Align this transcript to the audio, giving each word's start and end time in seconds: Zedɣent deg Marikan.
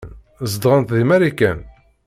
Zedɣent 0.51 0.93
deg 0.95 1.03
Marikan. 1.07 1.59